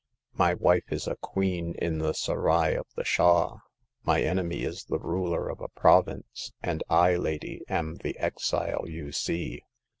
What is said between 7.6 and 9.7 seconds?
am the exile you see.